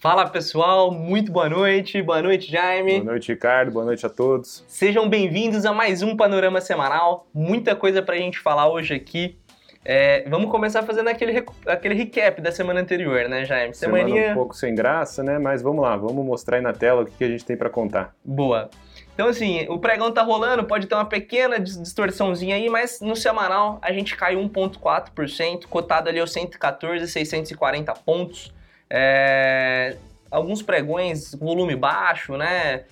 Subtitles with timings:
[0.00, 3.02] Fala pessoal, muito boa noite, boa noite Jaime.
[3.02, 4.64] Boa noite Ricardo, boa noite a todos.
[4.66, 9.36] Sejam bem-vindos a mais um Panorama Semanal, muita coisa pra gente falar hoje aqui.
[9.84, 13.74] É, vamos começar fazendo aquele, aquele recap da semana anterior, né, Jaime?
[13.74, 14.14] Semaninha...
[14.14, 15.38] Semana um pouco sem graça, né?
[15.38, 18.14] Mas vamos lá, vamos mostrar aí na tela o que a gente tem para contar.
[18.24, 18.70] Boa.
[19.12, 23.78] Então, assim, o pregão tá rolando, pode ter uma pequena distorçãozinha aí, mas no semanal
[23.82, 28.50] a gente caiu 1,4%, cotado ali aos 114,640 pontos.
[28.90, 29.96] É...
[30.30, 32.84] Alguns pregões, volume baixo, né?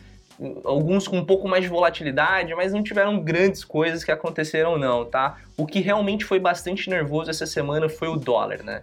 [0.64, 5.04] alguns com um pouco mais de volatilidade, mas não tiveram grandes coisas que aconteceram não,
[5.04, 5.38] tá?
[5.56, 8.82] O que realmente foi bastante nervoso essa semana foi o dólar, né?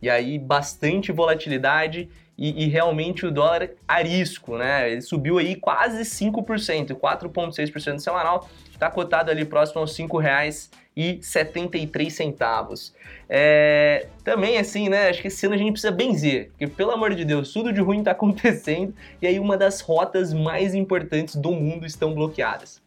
[0.00, 2.08] E aí bastante volatilidade
[2.38, 4.90] e, e realmente o dólar arisco, né?
[4.90, 8.48] Ele subiu aí quase 5%, 4,6% semanal,
[8.82, 12.92] está cotado ali próximo aos R$ 5,73.
[13.28, 15.08] É, também assim, né?
[15.08, 17.80] Acho que esse ano a gente precisa benzer, porque pelo amor de Deus, tudo de
[17.80, 22.82] ruim está acontecendo e aí uma das rotas mais importantes do mundo estão bloqueadas,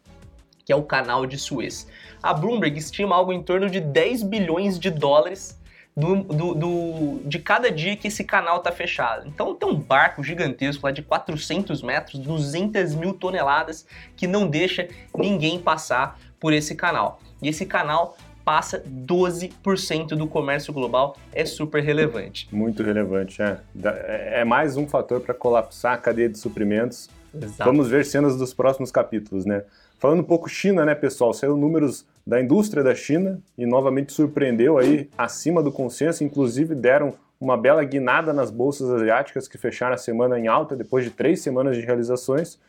[0.65, 1.87] que é o canal de Suez.
[2.21, 5.57] A Bloomberg estima algo em torno de 10 bilhões de dólares
[5.95, 9.27] do, do, do, de cada dia que esse canal está fechado.
[9.27, 14.87] Então tem um barco gigantesco lá de 400 metros, 200 mil toneladas, que não deixa
[15.17, 17.21] ninguém passar por esse canal.
[17.41, 22.47] E esse canal passa 12% do comércio global, é super relevante.
[22.51, 23.59] Muito relevante, é.
[23.83, 27.09] É, é mais um fator para colapsar a cadeia de suprimentos.
[27.33, 27.63] Exato.
[27.63, 29.63] Vamos ver cenas dos próximos capítulos, né?
[29.97, 31.33] Falando um pouco China, né, pessoal?
[31.33, 37.13] Saiu números da indústria da China e novamente surpreendeu aí acima do consenso, inclusive deram
[37.39, 41.41] uma bela guinada nas bolsas asiáticas que fecharam a semana em alta depois de três
[41.41, 42.59] semanas de realizações.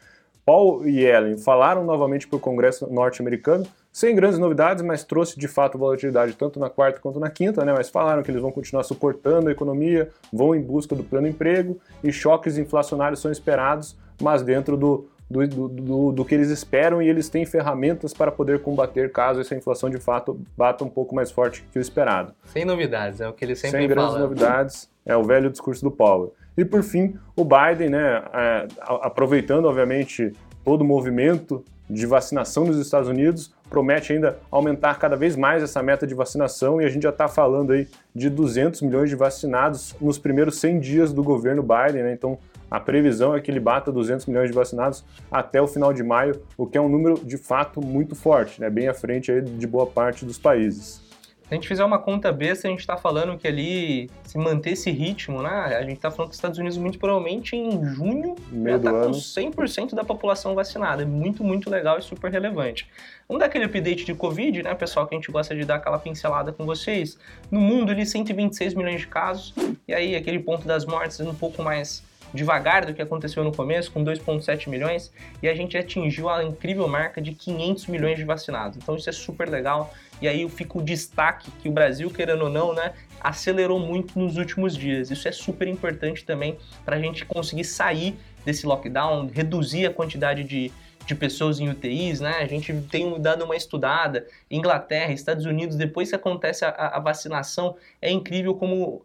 [0.45, 5.49] Paul e Ellen falaram novamente para o Congresso norte-americano, sem grandes novidades, mas trouxe de
[5.49, 7.73] fato volatilidade tanto na quarta quanto na quinta, né?
[7.73, 11.81] Mas falaram que eles vão continuar suportando a economia, vão em busca do plano emprego
[12.05, 17.03] e choques inflacionários são esperados, mas dentro do, do, do, do, do, que eles esperam
[17.03, 21.15] e eles têm ferramentas para poder combater caso essa inflação de fato bata um pouco
[21.15, 22.33] mais forte que o esperado.
[22.45, 25.91] Sem novidades, é o que eles sempre Sem grandes novidades, é o velho discurso do
[25.91, 26.33] Powell.
[26.57, 30.33] E por fim, o Biden, né, é, aproveitando obviamente
[30.65, 35.83] todo o movimento de vacinação nos Estados Unidos, promete ainda aumentar cada vez mais essa
[35.83, 39.95] meta de vacinação e a gente já está falando aí de 200 milhões de vacinados
[40.01, 42.13] nos primeiros 100 dias do governo Biden, né?
[42.13, 42.39] então
[42.71, 46.41] a previsão é que ele bata 200 milhões de vacinados até o final de maio,
[46.57, 48.69] o que é um número de fato muito forte, né?
[48.69, 51.07] bem à frente aí de boa parte dos países.
[51.47, 54.71] Se a gente fizer uma conta besta, a gente está falando que ali, se manter
[54.71, 55.77] esse ritmo, né?
[55.77, 58.91] A gente está falando que os Estados Unidos, muito provavelmente, em junho, Meio já está
[58.91, 61.03] com 100% da população vacinada.
[61.03, 62.89] É muito, muito legal e super relevante.
[63.29, 66.01] Vamos dar aquele update de Covid, né, pessoal, que a gente gosta de dar aquela
[66.01, 67.17] pincelada com vocês.
[67.49, 69.55] No mundo, ali, 126 milhões de casos.
[69.87, 72.03] E aí, aquele ponto das mortes um pouco mais
[72.37, 75.11] devagar do que aconteceu no começo, com 2,7 milhões,
[75.43, 78.77] e a gente atingiu a incrível marca de 500 milhões de vacinados.
[78.77, 79.93] Então isso é super legal.
[80.23, 84.37] E aí fica o destaque que o Brasil, querendo ou não, né, acelerou muito nos
[84.37, 85.11] últimos dias.
[85.11, 90.45] Isso é super importante também para a gente conseguir sair desse lockdown, reduzir a quantidade
[90.45, 90.73] de,
[91.05, 92.37] de pessoas em UTIs, né?
[92.39, 94.27] A gente tem dado uma estudada.
[94.51, 99.05] Inglaterra, Estados Unidos, depois que acontece a, a vacinação, é incrível como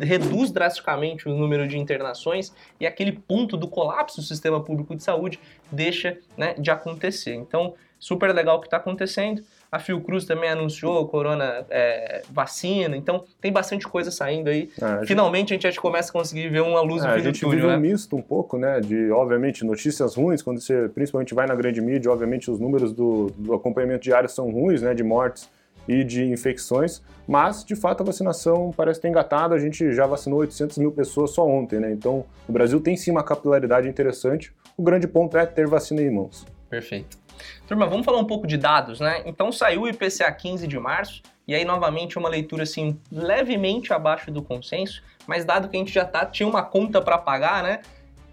[0.00, 5.02] reduz drasticamente o número de internações e aquele ponto do colapso do sistema público de
[5.02, 5.40] saúde
[5.70, 7.34] deixa né, de acontecer.
[7.34, 9.42] Então, super legal o que está acontecendo.
[9.72, 14.70] A Fiocruz também anunciou corona é, vacina, então tem bastante coisa saindo aí.
[14.80, 15.66] Ah, a Finalmente gente...
[15.66, 17.76] a gente começa a conseguir ver uma luz no fim A gente túnel, vive né?
[17.76, 21.80] um misto um pouco, né, de obviamente notícias ruins, quando você principalmente vai na grande
[21.80, 25.50] mídia, obviamente os números do, do acompanhamento diário são ruins, né, de mortes
[25.88, 30.40] e de infecções, mas de fato a vacinação parece ter engatado, a gente já vacinou
[30.40, 31.92] 800 mil pessoas só ontem, né?
[31.92, 36.10] Então o Brasil tem sim uma capilaridade interessante, o grande ponto é ter vacina em
[36.10, 36.46] mãos.
[36.68, 37.18] Perfeito.
[37.66, 39.22] Turma, vamos falar um pouco de dados, né?
[39.26, 44.30] Então saiu o IPCA 15 de março, e aí novamente uma leitura assim levemente abaixo
[44.30, 47.80] do consenso, mas dado que a gente já tá, tinha uma conta para pagar, né?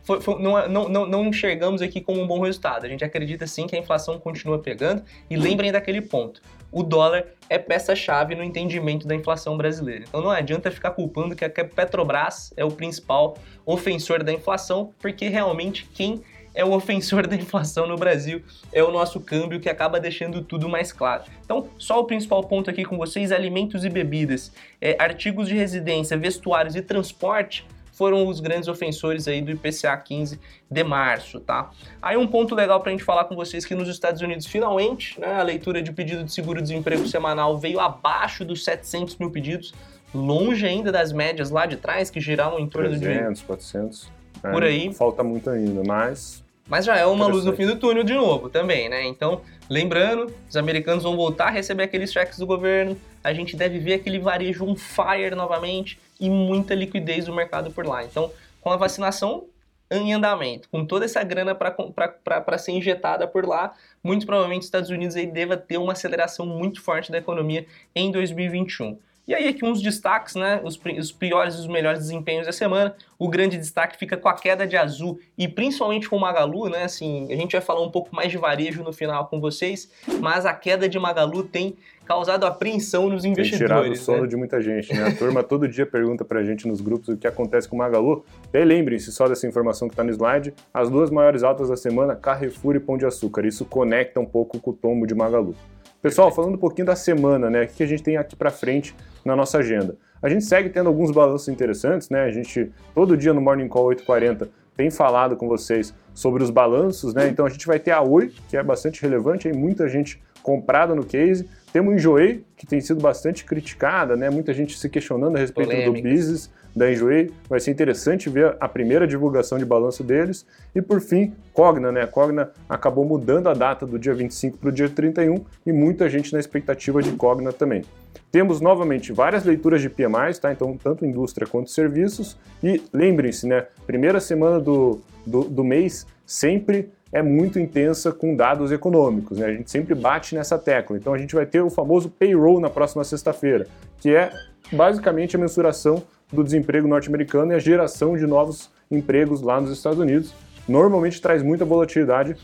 [0.03, 2.86] Foi, foi, não, não, não, não, enxergamos aqui como um bom resultado.
[2.86, 7.25] A gente acredita sim que a inflação continua pegando e lembrem daquele ponto o dólar
[7.50, 10.06] é peça-chave no entendimento da inflação brasileira.
[10.07, 15.27] Então não adianta ficar culpando que a Petrobras é o principal ofensor da inflação, porque
[15.27, 16.21] realmente quem
[16.53, 18.41] é o ofensor da inflação no Brasil
[18.71, 21.23] é o nosso câmbio que acaba deixando tudo mais claro.
[21.44, 26.17] Então, só o principal ponto aqui com vocês: alimentos e bebidas, é, artigos de residência,
[26.17, 30.39] vestuários e transporte foram os grandes ofensores aí do IPCA 15
[30.69, 31.69] de março, tá?
[32.01, 35.19] Aí um ponto legal para a gente falar com vocês que nos Estados Unidos, finalmente,
[35.19, 39.73] né, a leitura de pedido de seguro-desemprego semanal veio abaixo dos 700 mil pedidos,
[40.13, 43.45] longe ainda das médias lá de trás, que giravam em torno 300, de...
[43.45, 44.11] 400.
[44.41, 44.93] Por é, aí.
[44.93, 46.43] Falta muito ainda, mas...
[46.67, 49.05] Mas já é uma luz no fim do túnel de novo também, né?
[49.05, 53.79] Então, lembrando, os americanos vão voltar a receber aqueles cheques do governo, a gente deve
[53.79, 58.03] ver aquele varejo on fire novamente e muita liquidez do mercado por lá.
[58.03, 58.31] Então,
[58.62, 59.45] com a vacinação
[59.89, 64.89] em andamento, com toda essa grana para ser injetada por lá, muito provavelmente os Estados
[64.89, 68.97] Unidos aí deva ter uma aceleração muito forte da economia em 2021.
[69.27, 70.59] E aí aqui uns destaques, né?
[70.63, 72.95] Os, os piores e os melhores desempenhos da semana.
[73.19, 76.83] O grande destaque fica com a queda de Azul e principalmente com Magalu, né?
[76.83, 80.45] Assim, a gente vai falar um pouco mais de varejo no final com vocês, mas
[80.45, 81.77] a queda de Magalu tem
[82.12, 83.60] causado apreensão nos investidores.
[83.60, 84.28] Tem tirado o sono né?
[84.28, 85.08] de muita gente, né?
[85.08, 88.25] A turma todo dia pergunta pra gente nos grupos o que acontece com o Magalu.
[88.54, 91.78] E aí lembrem-se só dessa informação que está no slide, as duas maiores altas da
[91.78, 93.46] semana, Carrefour e Pão de Açúcar.
[93.46, 95.56] Isso conecta um pouco com o tombo de Magalu.
[96.02, 97.63] Pessoal, falando um pouquinho da semana, né?
[97.63, 98.94] O que a gente tem aqui para frente
[99.24, 99.96] na nossa agenda?
[100.22, 102.24] A gente segue tendo alguns balanços interessantes, né?
[102.24, 107.13] A gente, todo dia no Morning Call 840, tem falado com vocês sobre os balanços,
[107.13, 107.30] né?
[107.30, 110.96] Então a gente vai ter a Oi, que é bastante relevante, tem muita gente comprada
[110.96, 111.48] no case.
[111.71, 114.29] Temos o Enjoei, que tem sido bastante criticada, né?
[114.29, 116.01] Muita gente se questionando a respeito Polêmicas.
[116.01, 117.31] do business da Enjoei.
[117.50, 120.45] Vai ser interessante ver a primeira divulgação de balanço deles.
[120.75, 122.01] E por fim, Cogna, né?
[122.01, 126.09] A Cogna acabou mudando a data do dia 25 para o dia 31 e muita
[126.09, 127.83] gente na expectativa de Cogna também.
[128.29, 130.51] Temos novamente várias leituras de PMIs, tá?
[130.51, 132.38] Então, tanto indústria quanto serviços.
[132.62, 133.67] E lembrem-se, né?
[133.88, 139.48] Primeira semana do, do, do mês sempre é muito intensa com dados econômicos, né?
[139.48, 140.98] A gente sempre bate nessa tecla.
[140.98, 143.68] Então a gente vai ter o famoso payroll na próxima sexta-feira,
[144.00, 144.31] que é
[144.72, 150.00] basicamente a mensuração do desemprego norte-americano e a geração de novos empregos lá nos Estados
[150.00, 150.34] Unidos.
[150.68, 152.38] Normalmente traz muita volatilidade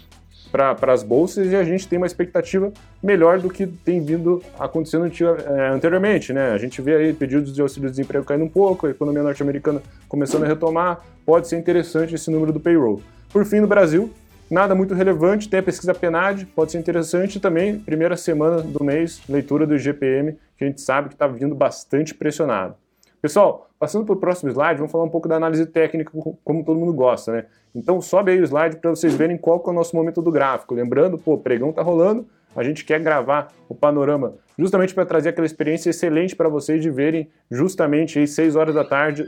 [0.52, 2.72] para as bolsas e a gente tem uma expectativa
[3.04, 6.34] melhor do que tem vindo acontecendo é, anteriormente.
[6.34, 6.52] Né?
[6.52, 10.48] A gente vê aí pedidos de auxílio-desemprego caindo um pouco, a economia norte-americana começando a
[10.48, 13.02] retomar, pode ser interessante esse número do payroll.
[13.31, 14.12] Por fim, no Brasil,
[14.49, 19.21] nada muito relevante, tem a pesquisa PNAD, pode ser interessante também, primeira semana do mês,
[19.27, 22.75] leitura do IGPM, que a gente sabe que está vindo bastante pressionado.
[23.21, 26.11] Pessoal, passando para o próximo slide, vamos falar um pouco da análise técnica,
[26.44, 27.45] como todo mundo gosta, né?
[27.75, 30.73] Então sobe aí o slide para vocês verem qual é o nosso momento do gráfico.
[30.73, 35.45] Lembrando, pô, pregão está rolando, a gente quer gravar o panorama justamente para trazer aquela
[35.45, 39.25] experiência excelente para vocês de verem justamente aí 6 horas da tarde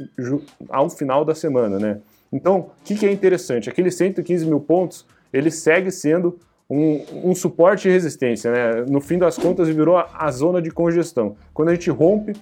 [0.69, 2.00] ao final da semana, né?
[2.31, 3.70] Então, o que, que, é interessante?
[3.70, 6.38] Aqueles 115 mil pontos, ele segue sendo
[6.70, 8.86] um, um, suporte e resistência, né?
[8.88, 11.36] No fim das contas, virou a, a zona de congestão.
[11.54, 12.34] Quando a gente rompe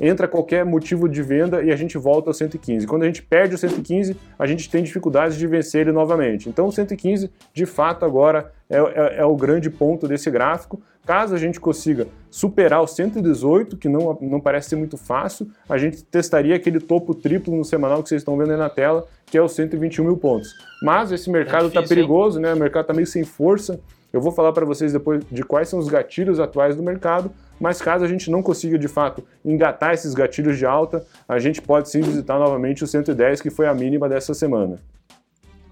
[0.00, 2.86] entra qualquer motivo de venda e a gente volta ao 115.
[2.86, 6.48] Quando a gente perde o 115, a gente tem dificuldades de vencer ele novamente.
[6.48, 10.80] Então o 115, de fato, agora é, é, é o grande ponto desse gráfico.
[11.06, 15.76] Caso a gente consiga superar o 118, que não, não parece ser muito fácil, a
[15.76, 19.36] gente testaria aquele topo triplo no semanal que vocês estão vendo aí na tela, que
[19.36, 20.48] é os 121 mil pontos.
[20.82, 22.54] Mas esse mercado está é perigoso, né?
[22.54, 23.78] O mercado está meio sem força.
[24.14, 27.82] Eu vou falar para vocês depois de quais são os gatilhos atuais do mercado, mas
[27.82, 31.90] caso a gente não consiga de fato engatar esses gatilhos de alta, a gente pode
[31.90, 34.78] sim visitar novamente o 110, que foi a mínima dessa semana.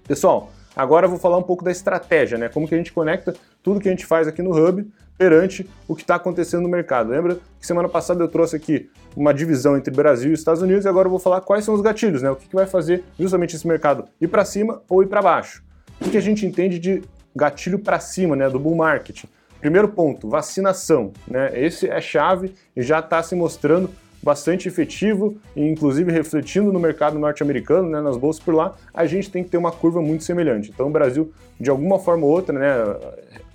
[0.05, 2.49] Pessoal, agora eu vou falar um pouco da estratégia, né?
[2.49, 4.85] Como que a gente conecta tudo que a gente faz aqui no Hub
[5.17, 7.11] perante o que está acontecendo no mercado.
[7.11, 10.89] Lembra que semana passada eu trouxe aqui uma divisão entre Brasil e Estados Unidos e
[10.89, 12.29] agora eu vou falar quais são os gatilhos, né?
[12.29, 15.63] O que, que vai fazer justamente esse mercado ir para cima ou ir para baixo.
[16.01, 17.01] O que a gente entende de
[17.35, 19.25] gatilho para cima, né, do bull market.
[19.59, 21.51] Primeiro ponto, vacinação, né?
[21.53, 23.89] Esse é chave e já está se mostrando
[24.21, 29.29] bastante efetivo e inclusive refletindo no mercado norte-americano, né, nas bolsas por lá, a gente
[29.29, 30.71] tem que ter uma curva muito semelhante.
[30.73, 32.95] Então o Brasil, de alguma forma ou outra, né,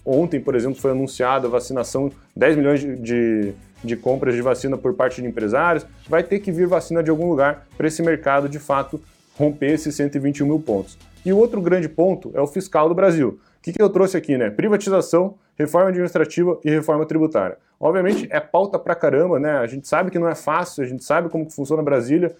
[0.04, 4.76] ontem, por exemplo, foi anunciada a vacinação, 10 milhões de, de, de compras de vacina
[4.76, 8.48] por parte de empresários, vai ter que vir vacina de algum lugar para esse mercado,
[8.48, 9.00] de fato,
[9.38, 10.98] romper esses 121 mil pontos.
[11.24, 13.38] E o outro grande ponto é o fiscal do Brasil.
[13.58, 14.50] O que, que eu trouxe aqui, né?
[14.50, 17.58] Privatização, reforma administrativa e reforma tributária.
[17.80, 19.58] Obviamente é pauta pra caramba, né?
[19.58, 22.34] A gente sabe que não é fácil, a gente sabe como que funciona Brasília.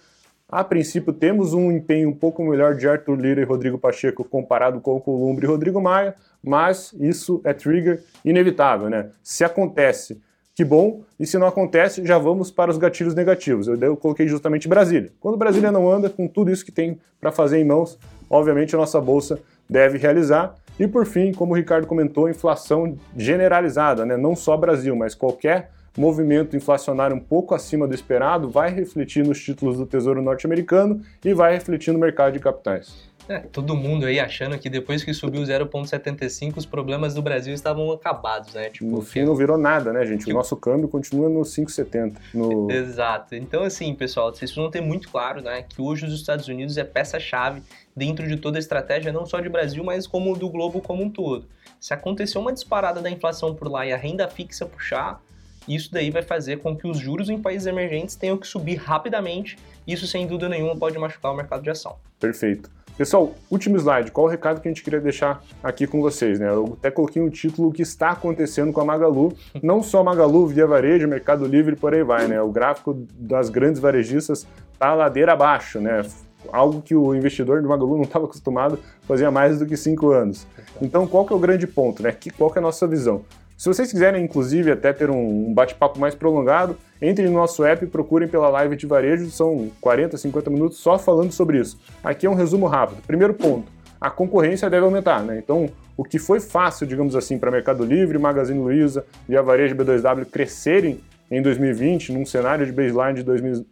[0.47, 4.79] A princípio temos um empenho um pouco melhor de Arthur Lira e Rodrigo Pacheco comparado
[4.81, 9.11] com o Columbre e Rodrigo Maia, mas isso é trigger inevitável, né?
[9.21, 10.19] Se acontece,
[10.55, 13.67] que bom, e se não acontece, já vamos para os gatilhos negativos.
[13.67, 15.11] Eu, eu coloquei justamente Brasília.
[15.19, 17.99] Quando Brasília não anda com tudo isso que tem para fazer em mãos,
[18.29, 24.05] obviamente a nossa bolsa deve realizar e por fim, como o Ricardo comentou, inflação generalizada,
[24.05, 24.15] né?
[24.15, 29.43] não só Brasil, mas qualquer movimento inflacionário um pouco acima do esperado vai refletir nos
[29.43, 33.08] títulos do Tesouro norte-americano e vai refletir no mercado de capitais.
[33.29, 37.91] É, todo mundo aí achando que depois que subiu 0,75 os problemas do Brasil estavam
[37.91, 38.69] acabados, né?
[38.69, 40.29] Tipo, no fim não virou nada, né, gente?
[40.29, 42.15] O nosso câmbio continua no 5,70.
[42.33, 42.69] No...
[42.71, 43.35] Exato.
[43.35, 46.83] Então, assim, pessoal, vocês precisam ter muito claro, né, que hoje os Estados Unidos é
[46.83, 47.61] peça-chave
[47.95, 51.09] dentro de toda a estratégia, não só de Brasil, mas como do globo como um
[51.09, 51.45] todo.
[51.79, 55.21] Se acontecer uma disparada da inflação por lá e a renda fixa puxar,
[55.67, 59.57] isso daí vai fazer com que os juros em países emergentes tenham que subir rapidamente.
[59.85, 61.97] Isso, sem dúvida nenhuma, pode machucar o mercado de ação.
[62.19, 62.71] Perfeito.
[62.99, 64.11] Pessoal, último slide.
[64.11, 66.37] Qual o recado que a gente queria deixar aqui com vocês?
[66.37, 66.49] Né?
[66.49, 69.31] Eu até coloquei um título que está acontecendo com a Magalu.
[69.63, 72.27] Não só Magalu, Via Varejo, Mercado Livre por aí vai.
[72.27, 72.41] Né?
[72.41, 75.79] O gráfico das grandes varejistas está ladeira abaixo.
[75.79, 76.05] Né?
[76.51, 79.77] Algo que o investidor do Magalu não estava acostumado a fazer há mais do que
[79.77, 80.45] cinco anos.
[80.81, 82.03] Então, qual que é o grande ponto?
[82.03, 82.13] Né?
[82.37, 83.23] Qual que é a nossa visão?
[83.59, 87.89] Se vocês quiserem, inclusive, até ter um bate-papo mais prolongado, entrem no nosso app e
[87.89, 91.77] procurem pela live de varejo, são 40, 50 minutos só falando sobre isso.
[92.01, 93.01] Aqui é um resumo rápido.
[93.05, 95.37] Primeiro ponto, a concorrência deve aumentar, né?
[95.43, 99.75] Então, o que foi fácil, digamos assim, para Mercado Livre, Magazine Luiza e a Varejo
[99.75, 103.23] B2W crescerem em 2020, num cenário de baseline de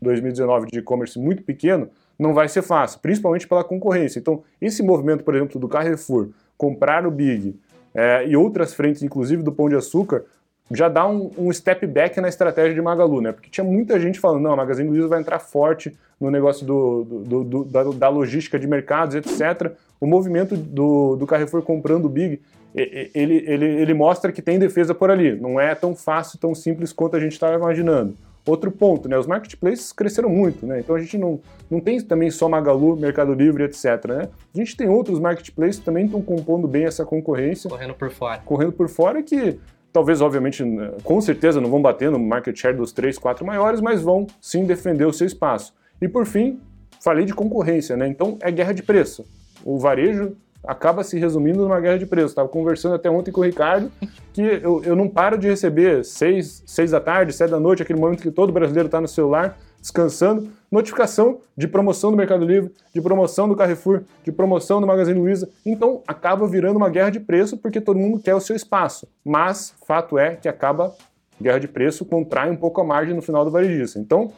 [0.01, 1.87] 2019 de e-commerce muito pequeno,
[2.19, 4.19] não vai ser fácil, principalmente pela concorrência.
[4.19, 6.27] Então, esse movimento, por exemplo, do Carrefour
[6.57, 7.55] comprar o Big,
[7.97, 10.23] é, e outras frentes, inclusive do Pão de Açúcar,
[10.69, 13.31] já dá um, um, step back na estratégia de Magalu, né?
[13.31, 17.03] Porque tinha muita gente falando, não, a Magazine Luiza vai entrar forte no negócio do,
[17.03, 19.71] do, do, da, da, logística de mercados, etc.
[19.99, 22.39] O movimento do, Carrefour comprando o Big,
[22.75, 25.35] ele, ele, ele mostra que tem defesa por ali.
[25.35, 28.13] Não é tão fácil, tão simples quanto a gente estava imaginando.
[28.47, 29.17] Outro ponto, né?
[29.17, 30.79] Os marketplaces cresceram muito, né?
[30.79, 31.39] Então a gente não,
[31.69, 33.85] não tem também só Magalu, Mercado Livre, etc.
[34.07, 34.29] Né?
[34.55, 37.69] A gente tem outros marketplaces que também estão compondo bem essa concorrência.
[37.69, 38.41] Correndo por fora.
[38.45, 39.59] Correndo por fora que
[39.91, 43.81] talvez, obviamente, né, com certeza não vão bater no market share dos três, quatro maiores,
[43.81, 45.73] mas vão sim defender o seu espaço.
[46.01, 46.59] E por fim,
[47.03, 48.07] falei de concorrência, né?
[48.07, 49.25] Então é guerra de preço.
[49.65, 50.37] O varejo
[50.67, 52.31] acaba se resumindo numa guerra de preços.
[52.31, 53.91] Estava conversando até ontem com o Ricardo
[54.33, 57.99] que eu, eu não paro de receber seis, seis da tarde, sete da noite, aquele
[57.99, 63.01] momento que todo brasileiro está no celular, descansando, notificação de promoção do Mercado Livre, de
[63.01, 65.49] promoção do Carrefour, de promoção do Magazine Luiza.
[65.65, 69.07] Então acaba virando uma guerra de preço porque todo mundo quer o seu espaço.
[69.23, 70.93] Mas fato é que acaba
[71.41, 73.97] guerra de preço contrai um pouco a margem no final do varejista.
[73.97, 74.31] Então,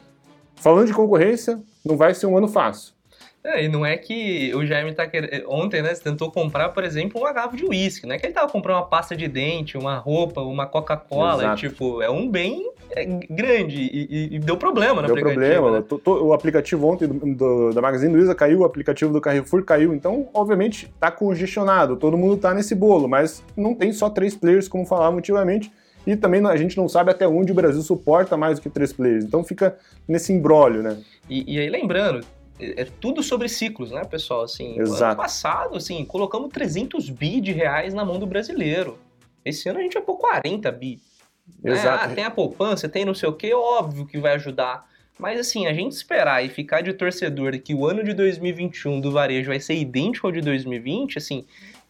[0.55, 2.93] falando de concorrência, não vai ser um ano fácil.
[3.43, 5.49] É, e não é que o Jaime tá querendo.
[5.49, 8.05] Ontem, né, você tentou comprar, por exemplo, um garrafa de uísque.
[8.05, 11.55] Não é que ele tava comprando uma pasta de dente, uma roupa, uma Coca-Cola.
[11.55, 15.39] Tipo, é um bem é, grande e, e, deu problema no deu aplicativo.
[15.39, 15.79] Deu problema.
[15.79, 16.25] Né?
[16.25, 19.93] O aplicativo ontem do, do, da Magazine Luiza caiu, o aplicativo do Carrefour caiu.
[19.93, 21.95] Então, obviamente, tá congestionado.
[21.95, 25.71] Todo mundo tá nesse bolo, mas não tem só três players, como falavam antigamente.
[26.05, 28.91] E também a gente não sabe até onde o Brasil suporta mais do que três
[28.91, 29.23] players.
[29.23, 29.77] Então fica
[30.07, 30.97] nesse embrólio, né?
[31.29, 32.25] E, e aí, lembrando,
[32.59, 34.43] é tudo sobre ciclos, né, pessoal?
[34.43, 35.03] Assim, Exato.
[35.03, 38.99] ano passado, assim, colocamos 300 bi de reais na mão do brasileiro.
[39.43, 40.99] Esse ano a gente vai pôr 40 bi.
[41.63, 41.71] Né?
[41.71, 42.05] Exato.
[42.05, 44.87] Ah, tem a poupança, tem não sei o que, óbvio que vai ajudar.
[45.17, 49.11] Mas assim, a gente esperar e ficar de torcedor que o ano de 2021 do
[49.11, 51.45] varejo vai ser idêntico ao de 2020, assim,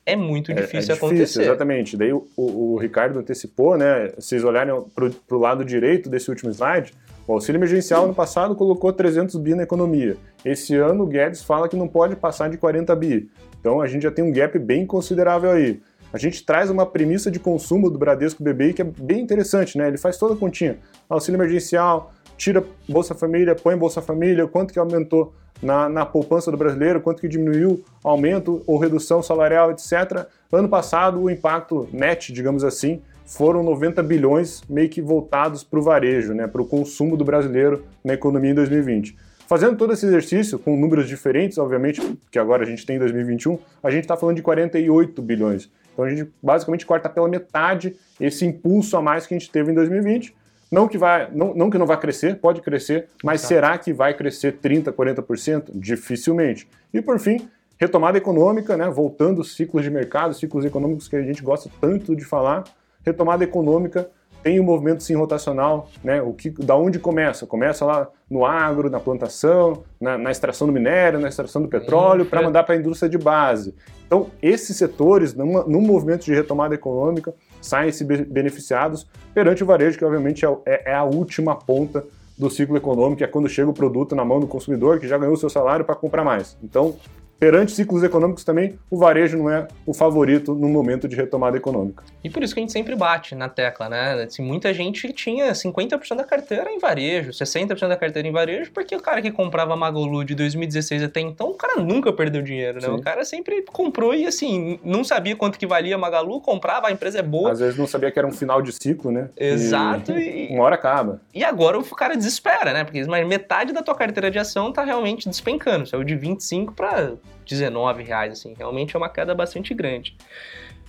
[0.05, 1.41] é muito difícil, é, é difícil acontecer.
[1.43, 1.95] Exatamente.
[1.95, 4.09] Daí o, o, o, Ricardo antecipou, né?
[4.15, 6.93] Vocês olharem para o lado direito desse último slide,
[7.29, 10.17] o auxílio emergencial no passado colocou 300 bi na economia.
[10.43, 13.29] Esse ano o Guedes fala que não pode passar de 40 bi.
[13.59, 15.79] Então a gente já tem um gap bem considerável aí.
[16.11, 19.87] A gente traz uma premissa de consumo do Bradesco BBI que é bem interessante, né?
[19.87, 20.79] Ele faz toda a continha.
[21.07, 25.31] Auxílio emergencial, tira Bolsa Família, põe Bolsa Família, quanto que aumentou
[25.61, 30.25] na, na poupança do brasileiro, quanto que diminuiu aumento ou redução salarial, etc.
[30.51, 35.83] Ano passado, o impacto net, digamos assim, foram 90 bilhões meio que voltados para o
[35.83, 39.15] varejo, né, para o consumo do brasileiro na economia em 2020.
[39.47, 43.57] Fazendo todo esse exercício, com números diferentes, obviamente, que agora a gente tem em 2021,
[43.83, 45.69] a gente está falando de 48 bilhões.
[45.93, 49.71] Então a gente basicamente corta pela metade esse impulso a mais que a gente teve
[49.71, 50.35] em 2020.
[50.71, 53.47] Não que, vai, não, não que não vai crescer, pode crescer, mas tá.
[53.47, 55.71] será que vai crescer 30%, 40%?
[55.73, 56.67] Dificilmente.
[56.93, 61.21] E por fim, retomada econômica, né, voltando os ciclos de mercado, ciclos econômicos que a
[61.21, 62.63] gente gosta tanto de falar,
[63.09, 64.09] retomada econômica
[64.41, 66.21] tem o um movimento sim rotacional, né?
[66.21, 67.45] O que, da onde começa?
[67.45, 72.25] Começa lá no agro, na plantação, na, na extração do minério, na extração do petróleo,
[72.25, 73.75] para mandar para a indústria de base.
[74.07, 79.97] Então, esses setores, numa, num movimento de retomada econômica, saem se beneficiados perante o varejo,
[79.97, 82.05] que obviamente é, é, é a última ponta
[82.37, 85.33] do ciclo econômico, é quando chega o produto na mão do consumidor que já ganhou
[85.33, 86.57] o seu salário para comprar mais.
[86.63, 86.95] Então,
[87.39, 92.03] perante ciclos econômicos também, o varejo não é o favorito no momento de retomada econômica.
[92.23, 94.23] E por isso que a gente sempre bate na tecla, né?
[94.23, 98.95] Assim, muita gente tinha 50% da carteira em varejo, 60% da carteira em varejo, porque
[98.95, 102.87] o cara que comprava Magalu de 2016 até então, o cara nunca perdeu dinheiro, né?
[102.87, 102.95] Sim.
[102.95, 107.19] O cara sempre comprou e assim, não sabia quanto que valia Magalu, comprava, a empresa
[107.19, 107.51] é boa.
[107.51, 109.29] Às vezes não sabia que era um final de ciclo, né?
[109.37, 110.11] Exato.
[110.11, 110.55] E, e...
[110.55, 111.21] uma hora acaba.
[111.33, 112.83] E agora o cara desespera, né?
[112.83, 117.13] Porque metade da tua carteira de ação tá realmente despencando, saiu de 25 para
[117.49, 118.53] 19 reais, assim.
[118.57, 120.15] Realmente é uma queda bastante grande.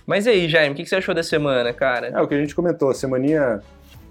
[0.05, 2.07] Mas e aí, Jaime, o que você achou da semana, cara?
[2.07, 3.61] É o que a gente comentou, a semaninha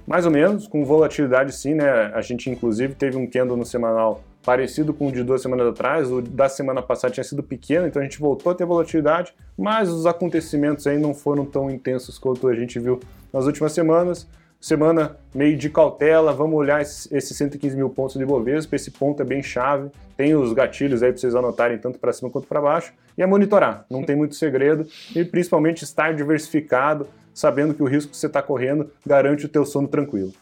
[0.06, 2.10] mais ou menos, com volatilidade sim, né?
[2.14, 6.10] A gente inclusive teve um candle no semanal parecido com o de duas semanas atrás,
[6.10, 9.90] o da semana passada tinha sido pequeno, então a gente voltou a ter volatilidade, mas
[9.90, 12.98] os acontecimentos aí não foram tão intensos quanto a gente viu
[13.32, 14.26] nas últimas semanas
[14.60, 19.24] semana meio de cautela, vamos olhar esses 115 mil pontos de Bovespa, esse ponto é
[19.24, 22.92] bem chave, tem os gatilhos aí para vocês anotarem tanto para cima quanto para baixo,
[23.16, 24.86] e é monitorar, não tem muito segredo,
[25.16, 29.64] e principalmente estar diversificado, sabendo que o risco que você está correndo garante o teu
[29.64, 30.32] sono tranquilo.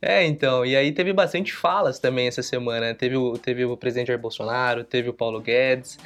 [0.00, 4.08] É, então, e aí teve bastante falas também essa semana, teve o, teve o presidente
[4.08, 5.98] Jair Bolsonaro, teve o Paulo Guedes,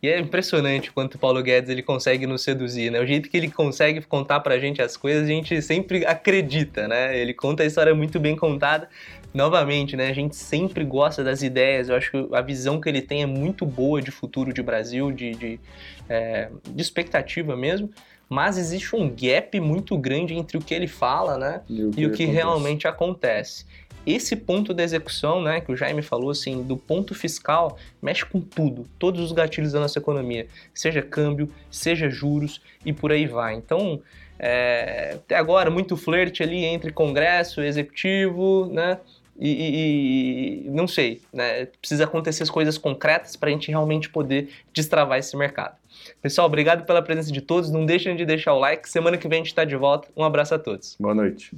[0.00, 3.00] e é impressionante quanto o Paulo Guedes ele consegue nos seduzir, né?
[3.00, 7.18] O jeito que ele consegue contar pra gente as coisas, a gente sempre acredita, né?
[7.18, 8.88] Ele conta a história muito bem contada.
[9.34, 10.08] Novamente, né?
[10.08, 11.88] A gente sempre gosta das ideias.
[11.88, 15.10] Eu acho que a visão que ele tem é muito boa de futuro de Brasil,
[15.10, 15.60] de, de,
[16.08, 17.90] é, de expectativa mesmo.
[18.28, 21.60] Mas existe um gap muito grande entre o que ele fala, né?
[21.68, 23.64] E o que, e o que realmente acontece
[24.12, 28.40] esse ponto da execução, né, que o Jaime falou, assim, do ponto fiscal, mexe com
[28.40, 33.54] tudo, todos os gatilhos da nossa economia, seja câmbio, seja juros e por aí vai.
[33.54, 34.00] Então,
[34.38, 38.98] é, até agora, muito flerte ali entre Congresso, Executivo, né,
[39.38, 41.66] e, e, e, não sei, né?
[41.80, 45.76] Precisa acontecer as coisas concretas para a gente realmente poder destravar esse mercado.
[46.20, 47.70] Pessoal, obrigado pela presença de todos.
[47.70, 48.88] Não deixem de deixar o like.
[48.88, 50.08] Semana que vem a gente está de volta.
[50.16, 50.96] Um abraço a todos.
[50.98, 51.52] Boa noite.